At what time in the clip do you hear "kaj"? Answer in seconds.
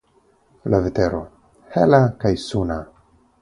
2.25-2.33